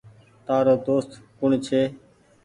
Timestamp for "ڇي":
1.65-1.81